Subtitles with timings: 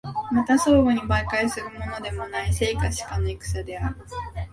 [0.31, 3.97] また相互に媒介するのでもない、生か死かの戦である。